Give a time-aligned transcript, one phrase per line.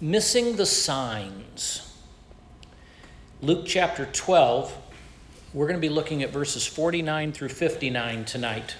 [0.00, 1.90] Missing the signs.
[3.40, 4.76] Luke chapter 12,
[5.54, 8.76] we're going to be looking at verses 49 through 59 tonight.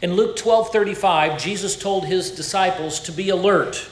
[0.00, 3.86] In Luke 12 35, Jesus told his disciples to be alert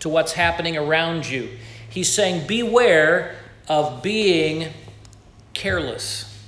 [0.00, 1.56] to what's happening around you.
[1.88, 3.34] He's saying, Beware
[3.66, 4.74] of being
[5.54, 6.38] careless.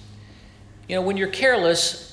[0.86, 2.09] You know, when you're careless,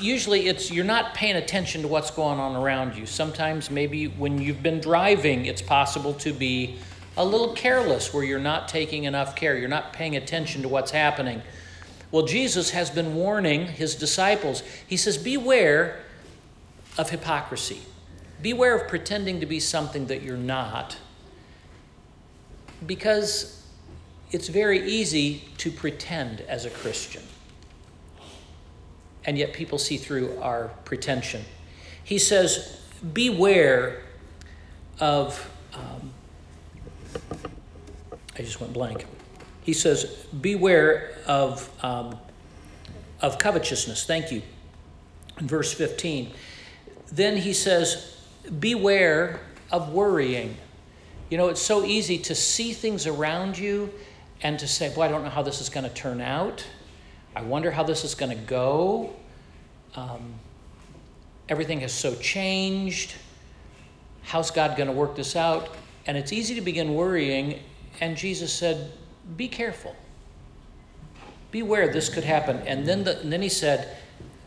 [0.00, 3.06] usually it's you're not paying attention to what's going on around you.
[3.06, 6.78] Sometimes maybe when you've been driving, it's possible to be
[7.16, 10.90] a little careless where you're not taking enough care, you're not paying attention to what's
[10.90, 11.42] happening.
[12.10, 14.62] Well, Jesus has been warning his disciples.
[14.86, 16.00] He says, "Beware
[16.96, 17.80] of hypocrisy.
[18.42, 20.96] Beware of pretending to be something that you're not."
[22.84, 23.62] Because
[24.30, 27.22] it's very easy to pretend as a Christian
[29.26, 31.44] and yet people see through our pretension.
[32.02, 32.80] He says,
[33.12, 34.02] Beware
[35.00, 36.12] of, um,
[38.36, 39.06] I just went blank.
[39.62, 40.04] He says,
[40.40, 42.18] Beware of, um,
[43.20, 44.04] of covetousness.
[44.04, 44.42] Thank you.
[45.38, 46.30] In verse 15.
[47.12, 48.18] Then he says,
[48.58, 49.40] Beware
[49.72, 50.56] of worrying.
[51.30, 53.90] You know, it's so easy to see things around you
[54.42, 56.66] and to say, Boy, I don't know how this is going to turn out.
[57.34, 59.12] I wonder how this is going to go.
[59.96, 60.34] Um,
[61.48, 63.14] everything has so changed.
[64.22, 65.68] How's God going to work this out?
[66.06, 67.60] And it's easy to begin worrying.
[68.00, 68.92] And Jesus said,
[69.36, 69.96] Be careful.
[71.50, 72.58] Beware, this could happen.
[72.66, 73.96] And then, the, and then he said,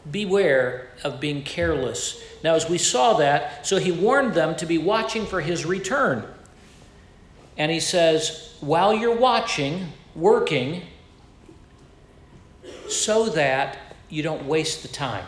[0.09, 2.21] Beware of being careless.
[2.43, 6.25] Now, as we saw that, so he warned them to be watching for his return.
[7.57, 10.83] And he says, While you're watching, working,
[12.89, 13.77] so that
[14.09, 15.25] you don't waste the time.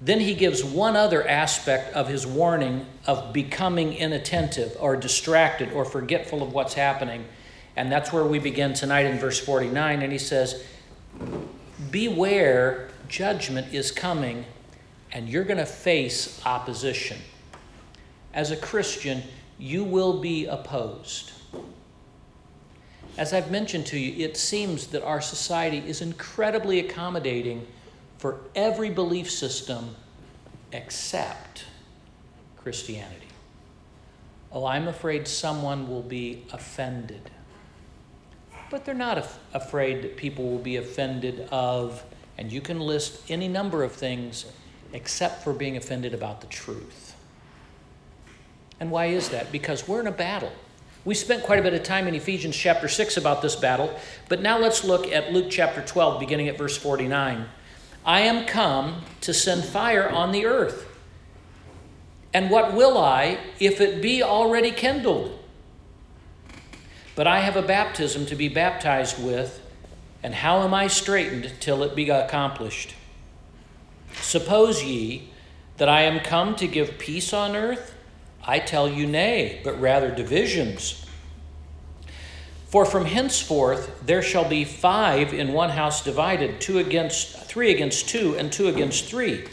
[0.00, 5.84] Then he gives one other aspect of his warning of becoming inattentive or distracted or
[5.84, 7.24] forgetful of what's happening.
[7.76, 10.02] And that's where we begin tonight in verse 49.
[10.02, 10.62] And he says,
[11.90, 14.44] Beware, judgment is coming,
[15.12, 17.18] and you're going to face opposition.
[18.34, 19.22] As a Christian,
[19.58, 21.30] you will be opposed.
[23.16, 27.66] As I've mentioned to you, it seems that our society is incredibly accommodating
[28.18, 29.94] for every belief system
[30.72, 31.64] except
[32.56, 33.28] Christianity.
[34.50, 37.30] Oh, I'm afraid someone will be offended.
[38.70, 42.02] But they're not af- afraid that people will be offended of,
[42.38, 44.46] and you can list any number of things
[44.92, 47.14] except for being offended about the truth.
[48.80, 49.52] And why is that?
[49.52, 50.52] Because we're in a battle.
[51.04, 53.94] We spent quite a bit of time in Ephesians chapter 6 about this battle,
[54.28, 57.44] but now let's look at Luke chapter 12, beginning at verse 49.
[58.06, 60.88] I am come to send fire on the earth.
[62.32, 65.38] And what will I if it be already kindled?
[67.14, 69.60] But I have a baptism to be baptized with,
[70.22, 72.94] and how am I straitened till it be accomplished?
[74.14, 75.30] Suppose ye
[75.76, 77.93] that I am come to give peace on earth?
[78.46, 81.04] I tell you, nay, but rather divisions.
[82.66, 88.08] For from henceforth there shall be five in one house divided, two against three against
[88.08, 89.44] two, and two against three.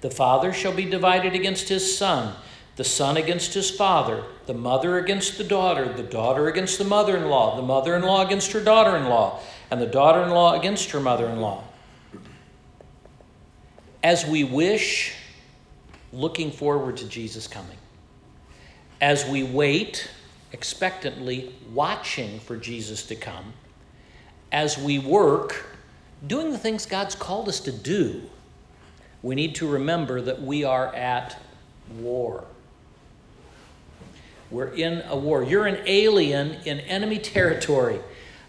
[0.00, 2.34] The father shall be divided against his son,
[2.76, 7.16] the son against his father, the mother against the daughter, the daughter against the mother
[7.16, 9.40] in law, the mother in law against her daughter in law,
[9.70, 11.64] and the daughter in law against her mother in law.
[14.02, 15.14] As we wish
[16.12, 17.76] looking forward to Jesus coming.
[19.00, 20.10] As we wait
[20.52, 23.52] expectantly, watching for Jesus to come,
[24.52, 25.64] as we work,
[26.26, 28.22] doing the things God's called us to do,
[29.22, 31.40] we need to remember that we are at
[31.98, 32.44] war.
[34.50, 35.44] We're in a war.
[35.44, 38.00] You're an alien in enemy territory.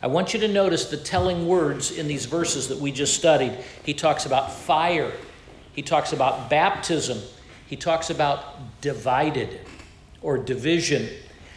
[0.02, 3.56] I want you to notice the telling words in these verses that we just studied.
[3.86, 5.12] He talks about fire,
[5.74, 7.20] he talks about baptism,
[7.72, 9.62] he talks about divided
[10.22, 11.08] or division.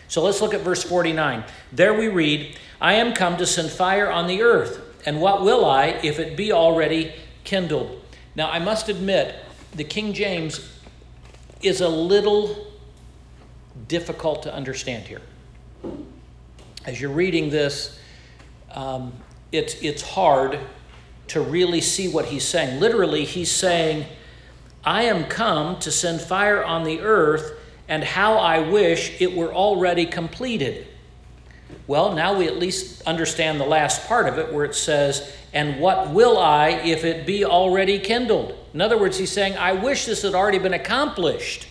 [0.07, 1.43] So let's look at verse 49.
[1.73, 5.65] There we read, I am come to send fire on the earth, and what will
[5.65, 7.13] I if it be already
[7.43, 8.01] kindled?
[8.37, 9.35] Now, I must admit,
[9.75, 10.71] the King James
[11.63, 12.65] is a little
[13.89, 15.23] difficult to understand here.
[16.87, 17.99] As you're reading this,
[18.71, 19.13] um,
[19.51, 20.61] it's, it's hard
[21.27, 22.79] to really see what he's saying.
[22.79, 24.07] Literally, he's saying,
[24.85, 27.59] I am come to send fire on the earth,
[27.89, 30.87] and how I wish it were already completed.
[31.87, 35.81] Well, now we at least understand the last part of it where it says, And
[35.81, 38.55] what will I if it be already kindled?
[38.73, 41.67] In other words, he's saying, I wish this had already been accomplished.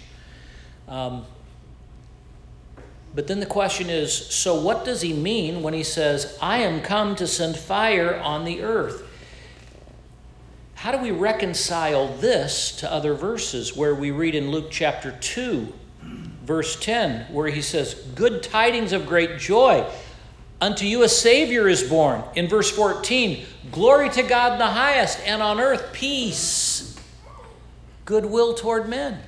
[0.87, 1.25] Um,
[3.15, 6.81] But then the question is so what does he mean when he says, I am
[6.81, 9.07] come to send fire on the earth?
[10.83, 15.71] How do we reconcile this to other verses where we read in Luke chapter 2,
[16.43, 19.89] verse 10, where he says, Good tidings of great joy.
[20.59, 22.21] Unto you a Savior is born.
[22.35, 26.99] In verse 14, glory to God in the highest, and on earth peace,
[28.03, 29.21] goodwill toward men.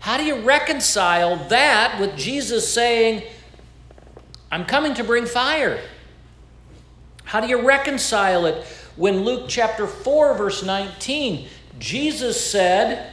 [0.00, 3.22] How do you reconcile that with Jesus saying,
[4.52, 5.80] I'm coming to bring fire?
[7.24, 8.66] How do you reconcile it
[8.98, 11.48] when Luke chapter 4, verse 19,
[11.78, 13.12] Jesus said,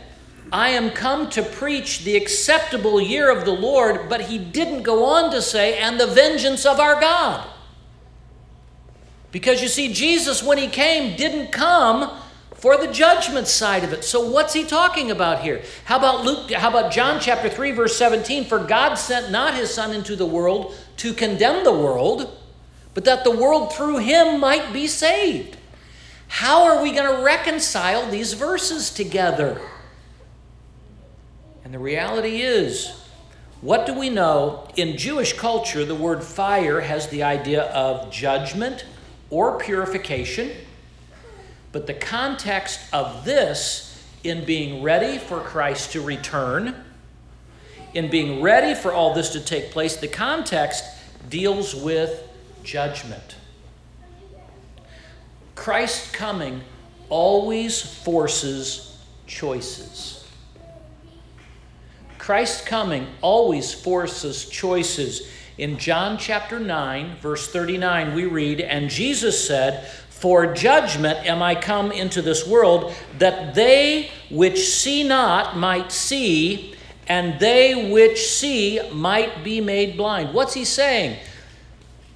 [0.52, 5.06] I am come to preach the acceptable year of the Lord, but he didn't go
[5.06, 7.48] on to say, and the vengeance of our God.
[9.32, 12.20] Because you see, Jesus, when he came, didn't come
[12.54, 14.04] for the judgment side of it.
[14.04, 15.62] So what's he talking about here?
[15.84, 19.72] How about Luke how about John chapter 3 verse 17 for God sent not his
[19.72, 22.36] son into the world to condemn the world
[22.96, 25.58] but that the world through him might be saved.
[26.36, 29.62] How are we going to reconcile these verses together?
[31.64, 32.92] And the reality is,
[33.62, 34.68] what do we know?
[34.76, 38.84] In Jewish culture, the word fire has the idea of judgment
[39.30, 40.52] or purification.
[41.72, 46.76] But the context of this, in being ready for Christ to return,
[47.94, 50.84] in being ready for all this to take place, the context
[51.30, 52.28] deals with
[52.62, 53.38] judgment.
[55.56, 56.62] Christ's coming
[57.10, 60.28] always forces choices.
[62.18, 65.30] Christ's coming always forces choices.
[65.58, 71.56] In John chapter 9, verse 39, we read, And Jesus said, for judgment am I
[71.56, 76.74] come into this world, that they which see not might see,
[77.08, 80.34] and they which see might be made blind.
[80.34, 81.20] What's he saying?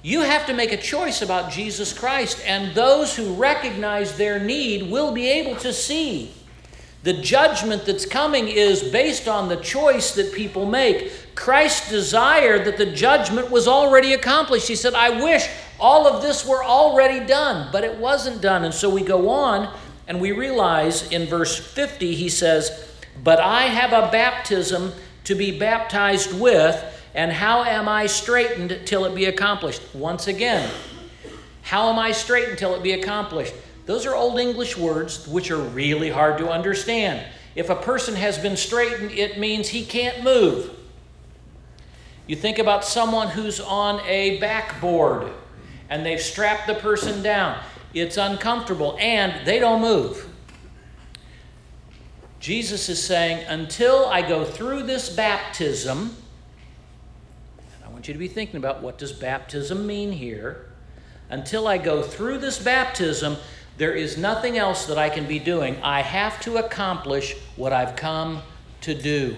[0.02, 4.90] You have to make a choice about Jesus Christ, and those who recognize their need
[4.90, 6.32] will be able to see.
[7.02, 11.34] The judgment that's coming is based on the choice that people make.
[11.34, 14.68] Christ desired that the judgment was already accomplished.
[14.68, 15.48] He said, I wish
[15.78, 18.64] all of this were already done, but it wasn't done.
[18.64, 19.74] And so we go on
[20.08, 22.86] and we realize in verse 50, he says,
[23.22, 24.92] But I have a baptism
[25.24, 29.82] to be baptized with, and how am I straitened till it be accomplished?
[29.94, 30.70] Once again,
[31.62, 33.54] how am I straitened till it be accomplished?
[33.86, 37.26] Those are Old English words which are really hard to understand.
[37.54, 40.70] If a person has been straitened, it means he can't move.
[42.26, 45.32] You think about someone who's on a backboard
[45.88, 47.60] and they've strapped the person down.
[47.92, 50.28] It's uncomfortable and they don't move.
[52.38, 56.16] Jesus is saying, until I go through this baptism,
[58.00, 60.64] want you to be thinking about what does baptism mean here.
[61.28, 63.36] Until I go through this baptism,
[63.76, 65.76] there is nothing else that I can be doing.
[65.82, 68.40] I have to accomplish what I've come
[68.80, 69.36] to do.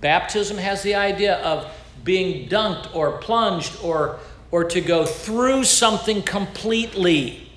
[0.00, 1.68] Baptism has the idea of
[2.04, 4.20] being dunked or plunged or
[4.52, 7.50] or to go through something completely.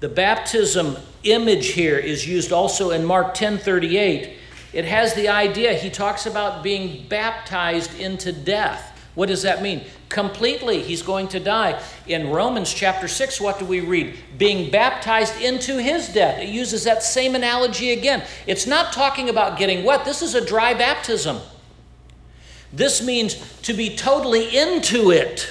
[0.00, 4.37] The baptism image here is used also in Mark 10:38.
[4.72, 8.94] It has the idea he talks about being baptized into death.
[9.14, 9.82] What does that mean?
[10.08, 11.82] Completely, he's going to die.
[12.06, 14.14] In Romans chapter 6, what do we read?
[14.36, 16.38] Being baptized into his death.
[16.38, 18.22] It uses that same analogy again.
[18.46, 21.40] It's not talking about getting wet, this is a dry baptism.
[22.72, 25.50] This means to be totally into it,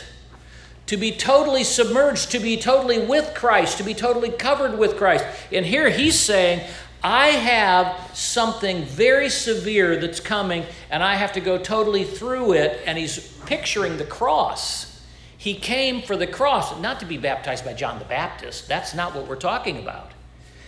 [0.85, 5.25] to be totally submerged, to be totally with Christ, to be totally covered with Christ.
[5.51, 6.65] And here he's saying,
[7.03, 12.81] I have something very severe that's coming, and I have to go totally through it.
[12.85, 15.01] And he's picturing the cross.
[15.37, 18.67] He came for the cross, not to be baptized by John the Baptist.
[18.67, 20.11] That's not what we're talking about.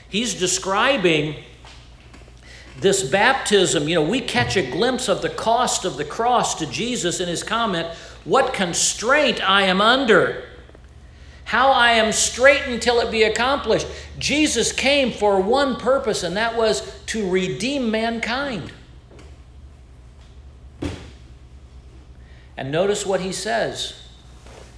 [0.08, 1.36] He's describing
[2.80, 6.66] this baptism, you know, we catch a glimpse of the cost of the cross to
[6.66, 7.88] Jesus in his comment,
[8.24, 10.44] What constraint I am under,
[11.50, 13.88] how I am straitened till it be accomplished.
[14.20, 18.72] Jesus came for one purpose, and that was to redeem mankind.
[22.56, 24.00] And notice what he says.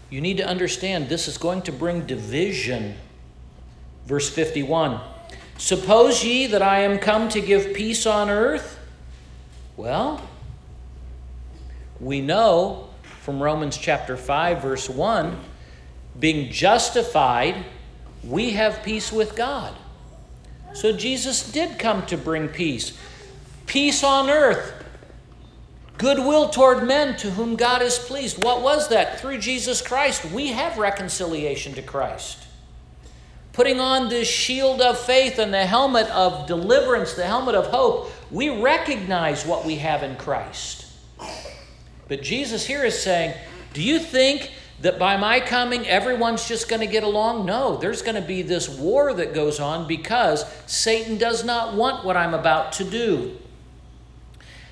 [0.09, 2.95] You need to understand this is going to bring division.
[4.05, 5.01] Verse 51.
[5.57, 8.79] Suppose ye that I am come to give peace on earth?
[9.75, 10.21] Well,
[11.99, 15.37] we know from Romans chapter 5, verse 1
[16.19, 17.65] being justified,
[18.23, 19.73] we have peace with God.
[20.73, 22.97] So Jesus did come to bring peace.
[23.65, 24.73] Peace on earth.
[25.97, 28.43] Goodwill toward men to whom God is pleased.
[28.43, 29.19] What was that?
[29.19, 32.39] Through Jesus Christ, we have reconciliation to Christ.
[33.53, 38.11] Putting on this shield of faith and the helmet of deliverance, the helmet of hope,
[38.31, 40.87] we recognize what we have in Christ.
[42.07, 43.35] But Jesus here is saying,
[43.73, 44.51] Do you think
[44.81, 47.45] that by my coming everyone's just going to get along?
[47.45, 52.03] No, there's going to be this war that goes on because Satan does not want
[52.03, 53.37] what I'm about to do.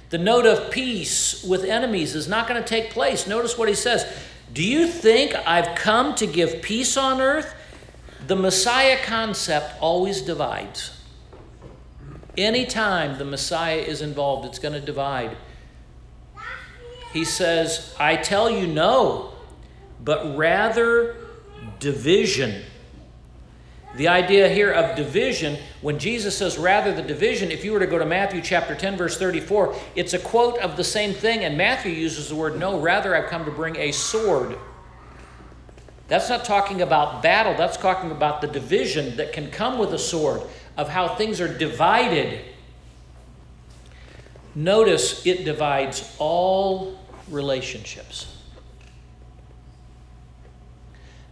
[0.10, 3.28] The note of peace with enemies is not going to take place.
[3.28, 4.06] Notice what he says
[4.52, 7.54] Do you think I've come to give peace on earth?
[8.26, 10.92] The Messiah concept always divides.
[12.38, 15.36] Anytime the Messiah is involved, it's going to divide.
[17.14, 19.34] He says, I tell you no,
[20.10, 21.18] but rather
[21.78, 22.64] division.
[23.96, 27.86] The idea here of division, when Jesus says rather the division, if you were to
[27.86, 31.56] go to Matthew chapter 10, verse 34, it's a quote of the same thing, and
[31.56, 34.58] Matthew uses the word no, rather I've come to bring a sword.
[36.08, 40.00] That's not talking about battle, that's talking about the division that can come with a
[40.00, 40.42] sword,
[40.76, 42.46] of how things are divided.
[44.56, 46.98] Notice it divides all
[47.30, 48.39] relationships.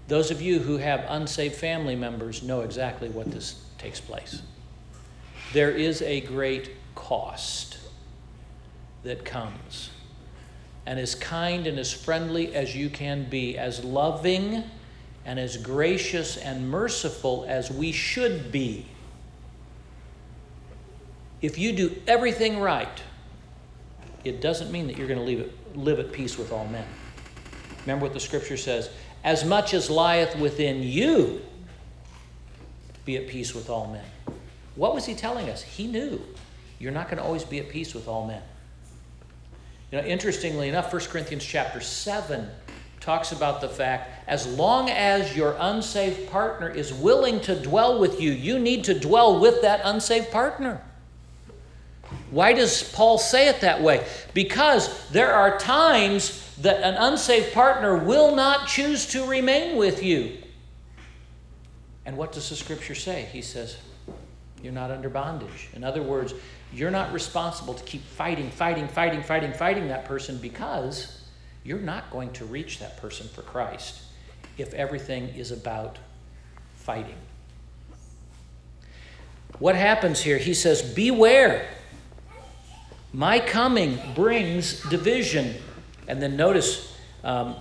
[0.07, 4.41] Those of you who have unsaved family members know exactly what this takes place.
[5.53, 7.77] There is a great cost
[9.03, 9.91] that comes.
[10.85, 14.63] And as kind and as friendly as you can be, as loving
[15.25, 18.85] and as gracious and merciful as we should be,
[21.41, 23.01] if you do everything right,
[24.23, 26.87] it doesn't mean that you're going to live, live at peace with all men.
[27.81, 28.89] Remember what the scripture says
[29.27, 31.41] as much as lieth within you,
[33.03, 34.05] be at peace with all men.
[34.75, 35.61] What was he telling us?
[35.61, 36.21] He knew
[36.79, 38.41] you're not going to always be at peace with all men.
[39.91, 42.47] You know, interestingly enough, 1 Corinthians chapter 7
[43.01, 48.21] talks about the fact as long as your unsaved partner is willing to dwell with
[48.21, 50.81] you, you need to dwell with that unsaved partner.
[52.31, 54.07] Why does Paul say it that way?
[54.33, 60.37] Because there are times that an unsaved partner will not choose to remain with you.
[62.05, 63.27] And what does the scripture say?
[63.31, 63.77] He says,
[64.63, 65.69] You're not under bondage.
[65.73, 66.33] In other words,
[66.73, 71.21] you're not responsible to keep fighting, fighting, fighting, fighting, fighting that person because
[71.63, 74.01] you're not going to reach that person for Christ
[74.57, 75.99] if everything is about
[76.75, 77.17] fighting.
[79.59, 80.37] What happens here?
[80.37, 81.67] He says, Beware.
[83.13, 85.55] My coming brings division
[86.07, 87.55] and then notice um,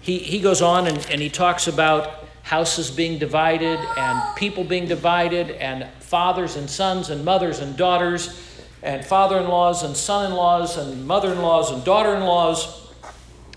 [0.00, 4.86] he, he goes on and, and he talks about houses being divided and people being
[4.86, 10.30] divided and fathers and sons and mothers and daughters and father in laws and son
[10.30, 12.92] in laws and mother in laws and daughter in laws.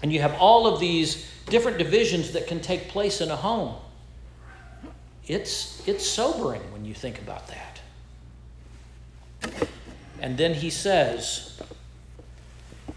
[0.01, 3.75] And you have all of these different divisions that can take place in a home.
[5.27, 7.81] It's, it's sobering when you think about that.
[10.21, 11.61] And then he says,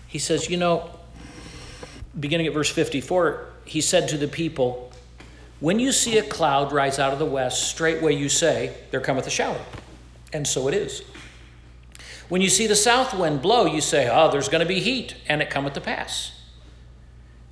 [0.06, 0.90] he says, you know,
[2.18, 4.90] beginning at verse 54, he said to the people,
[5.60, 9.26] When you see a cloud rise out of the west, straightway you say, There cometh
[9.26, 9.60] a shower.
[10.32, 11.02] And so it is.
[12.28, 15.16] When you see the south wind blow, you say, Oh, there's going to be heat,
[15.28, 16.32] and it cometh to pass.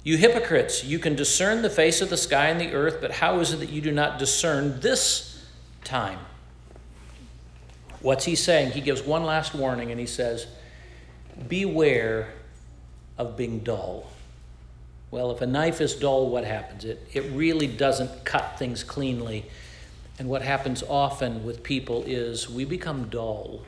[0.04, 3.40] You hypocrites, you can discern the face of the sky and the earth, but how
[3.40, 5.44] is it that you do not discern this
[5.84, 6.18] time?
[8.00, 8.72] What's he saying?
[8.72, 10.46] He gives one last warning and he says,
[11.48, 12.32] Beware
[13.18, 14.06] of being dull.
[15.10, 16.84] Well, if a knife is dull, what happens?
[16.84, 19.46] It, it really doesn't cut things cleanly.
[20.18, 23.62] And what happens often with people is we become dull.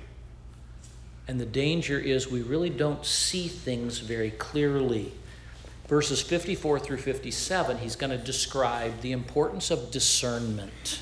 [1.26, 5.12] And the danger is we really don't see things very clearly.
[5.86, 11.00] Verses 54 through 57, he's going to describe the importance of discernment,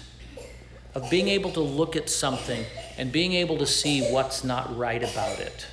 [0.94, 2.64] of being able to look at something
[2.96, 5.66] and being able to see what's not right about it.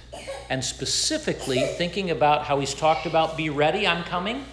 [0.49, 4.43] And specifically, thinking about how he's talked about be ready, I'm coming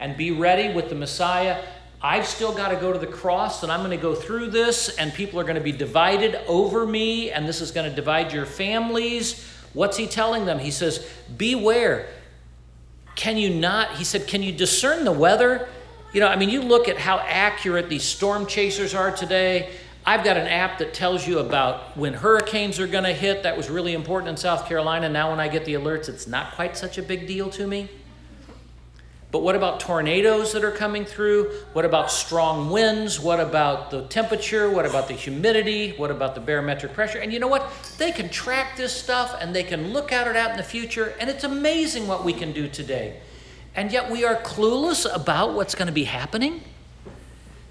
[0.00, 1.62] and be ready with the Messiah.
[2.02, 4.96] I've still got to go to the cross and I'm going to go through this,
[4.96, 8.32] and people are going to be divided over me, and this is going to divide
[8.32, 9.44] your families.
[9.72, 10.58] What's he telling them?
[10.58, 12.08] He says, Beware.
[13.14, 13.96] Can you not?
[13.96, 15.68] He said, Can you discern the weather?
[16.12, 19.70] You know, I mean, you look at how accurate these storm chasers are today.
[20.04, 23.42] I've got an app that tells you about when hurricanes are going to hit.
[23.42, 25.08] That was really important in South Carolina.
[25.08, 27.90] Now, when I get the alerts, it's not quite such a big deal to me.
[29.32, 31.50] But what about tornadoes that are coming through?
[31.72, 33.18] What about strong winds?
[33.18, 34.70] What about the temperature?
[34.70, 35.90] What about the humidity?
[35.96, 37.18] What about the barometric pressure?
[37.18, 37.70] And you know what?
[37.98, 41.14] They can track this stuff and they can look at it out in the future,
[41.18, 43.20] and it's amazing what we can do today.
[43.74, 46.62] And yet we are clueless about what's going to be happening.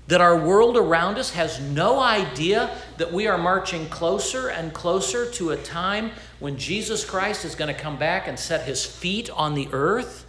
[0.08, 5.32] That our world around us has no idea that we are marching closer and closer
[5.32, 9.32] to a time when Jesus Christ is going to come back and set his feet
[9.32, 10.25] on the earth.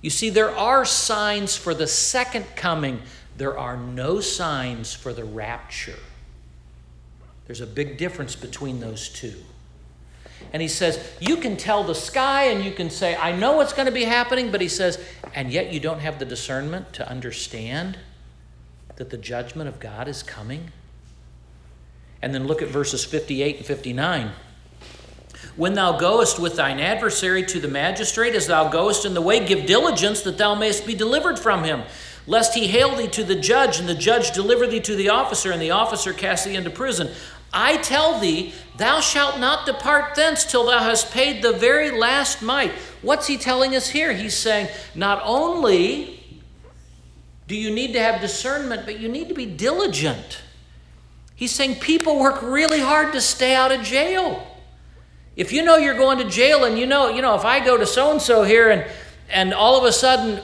[0.00, 3.02] You see, there are signs for the second coming,
[3.36, 5.98] there are no signs for the rapture.
[7.46, 9.34] There's a big difference between those two.
[10.52, 13.72] And he says, You can tell the sky and you can say, I know what's
[13.72, 15.02] going to be happening, but he says,
[15.34, 17.98] and yet you don't have the discernment to understand
[18.96, 20.72] that the judgment of God is coming.
[22.20, 24.32] And then look at verses 58 and 59.
[25.56, 29.44] When thou goest with thine adversary to the magistrate, as thou goest in the way,
[29.44, 31.82] give diligence that thou mayest be delivered from him,
[32.26, 35.50] lest he hail thee to the judge, and the judge deliver thee to the officer,
[35.50, 37.08] and the officer cast thee into prison.
[37.52, 42.42] I tell thee, thou shalt not depart thence till thou hast paid the very last
[42.42, 42.72] mite.
[43.00, 44.12] What's he telling us here?
[44.12, 46.42] He's saying, not only
[47.46, 50.42] do you need to have discernment, but you need to be diligent.
[51.34, 54.46] He's saying people work really hard to stay out of jail.
[55.38, 57.76] If you know you're going to jail and you know, you know, if I go
[57.76, 58.84] to so and so here and
[59.30, 60.42] and all of a sudden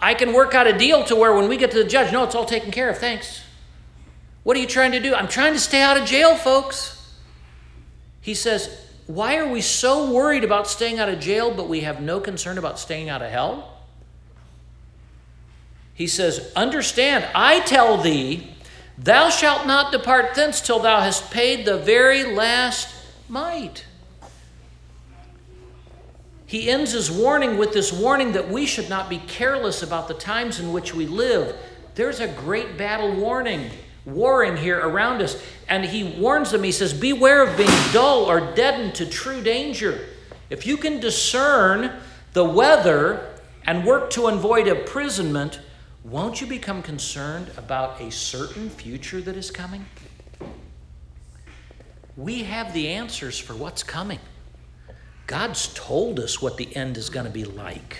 [0.00, 2.24] I can work out a deal to where when we get to the judge, no,
[2.24, 2.96] it's all taken care of.
[2.96, 3.42] Thanks.
[4.42, 5.14] What are you trying to do?
[5.14, 6.96] I'm trying to stay out of jail, folks.
[8.22, 8.74] He says,
[9.06, 12.56] Why are we so worried about staying out of jail, but we have no concern
[12.56, 13.76] about staying out of hell?
[15.92, 18.54] He says, Understand, I tell thee,
[18.96, 22.88] thou shalt not depart thence till thou hast paid the very last
[23.28, 23.84] mite.
[26.50, 30.14] He ends his warning with this warning that we should not be careless about the
[30.14, 31.54] times in which we live.
[31.94, 33.70] There's a great battle warning,
[34.04, 35.40] warring here around us.
[35.68, 40.04] And he warns them, he says, Beware of being dull or deadened to true danger.
[40.50, 41.92] If you can discern
[42.32, 43.32] the weather
[43.64, 45.60] and work to avoid imprisonment,
[46.02, 49.86] won't you become concerned about a certain future that is coming?
[52.16, 54.18] We have the answers for what's coming.
[55.30, 57.98] God's told us what the end is going to be like.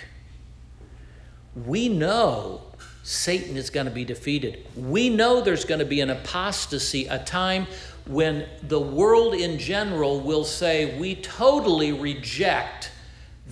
[1.65, 2.63] We know
[3.05, 4.67] Satan is going to be defeated.
[4.75, 7.69] We know there's going to be an apostasy, a time
[8.09, 12.91] when the world in general will say, We totally reject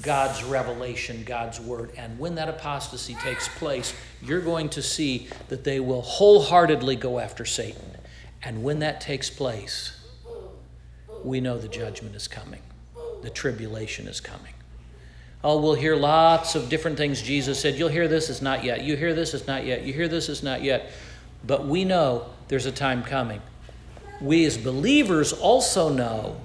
[0.03, 1.93] God's revelation, God's word.
[1.97, 7.21] And when that apostasy takes place, you're going to see that they will wholeheartedly go
[7.21, 7.93] after Satan.
[8.43, 10.05] And when that takes place,
[11.23, 12.63] we know the judgment is coming
[13.23, 14.55] the tribulation is coming.
[15.45, 17.77] Oh, we'll hear lots of different things Jesus said.
[17.77, 18.83] You'll hear this, is not yet.
[18.83, 19.83] You hear this, is not yet.
[19.85, 20.91] You hear this, is not yet.
[21.47, 23.41] But we know there's a time coming.
[24.21, 26.41] We as believers also know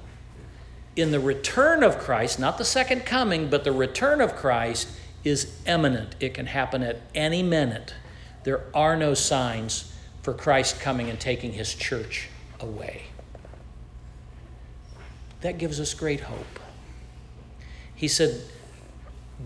[0.95, 4.87] in the return of Christ, not the second coming, but the return of Christ
[5.23, 6.15] is imminent.
[6.19, 7.95] It can happen at any minute.
[8.43, 13.03] There are no signs for Christ coming and taking his church away.
[15.41, 16.59] That gives us great hope.
[18.03, 18.41] He said,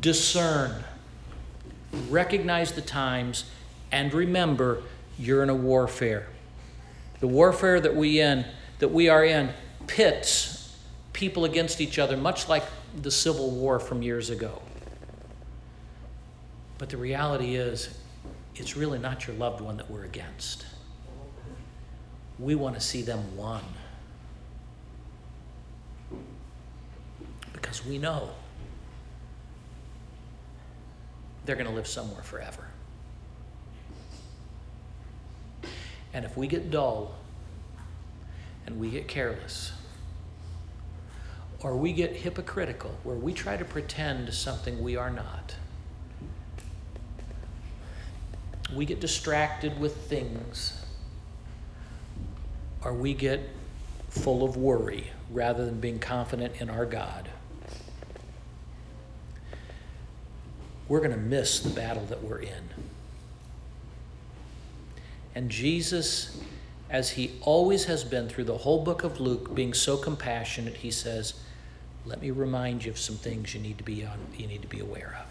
[0.01, 0.83] discern,
[2.09, 3.43] recognize the times,
[3.91, 4.81] and remember
[5.19, 6.25] you're in a warfare.
[7.19, 8.45] The warfare that we in
[8.79, 9.51] that we are in
[9.85, 10.75] pits
[11.13, 12.63] people against each other, much like
[12.99, 14.59] the Civil War from years ago.
[16.79, 17.95] But the reality is,
[18.55, 20.65] it's really not your loved one that we're against.
[22.39, 23.61] We want to see them won.
[27.53, 28.31] Because we know
[31.47, 32.67] they're going to live somewhere forever.
[36.13, 37.15] And if we get dull
[38.65, 39.71] and we get careless,
[41.61, 45.55] or we get hypocritical, where we try to pretend something we are not,
[48.75, 50.83] we get distracted with things,
[52.83, 53.39] or we get
[54.09, 57.29] full of worry rather than being confident in our God.
[60.87, 62.69] We're going to miss the battle that we're in.
[65.35, 66.39] And Jesus,
[66.89, 70.89] as he always has been through the whole book of Luke, being so compassionate, he
[70.89, 71.35] says,
[72.05, 74.67] Let me remind you of some things you need to be on, you need to
[74.67, 75.26] be aware of.